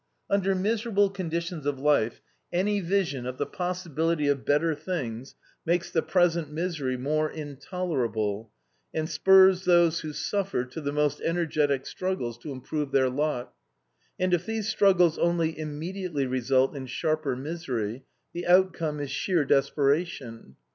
"Under 0.31 0.55
miserable 0.55 1.11
conditions 1.11 1.67
of 1.67 1.77
life, 1.79 2.23
any 2.51 2.79
vision 2.79 3.27
of 3.27 3.37
the 3.37 3.45
possibility 3.45 4.27
of 4.27 4.43
better 4.45 4.73
things 4.73 5.35
makes 5.63 5.91
the 5.91 6.01
present 6.01 6.51
misery 6.51 6.97
more 6.97 7.29
intolerable, 7.29 8.51
and 8.95 9.07
spurs 9.07 9.65
those 9.65 9.99
who 9.99 10.11
suffer 10.11 10.65
to 10.65 10.81
the 10.81 10.91
most 10.91 11.21
energetic 11.21 11.85
struggles 11.85 12.39
to 12.39 12.51
improve 12.51 12.91
their 12.91 13.11
lot, 13.11 13.53
and 14.19 14.33
if 14.33 14.47
these 14.47 14.67
struggles 14.67 15.19
only 15.19 15.55
immediately 15.59 16.25
result 16.25 16.75
in 16.75 16.87
sharper 16.87 17.35
misery, 17.35 18.03
the 18.33 18.47
outcome 18.47 18.99
is 18.99 19.11
sheer 19.11 19.45
desperation. 19.45 20.55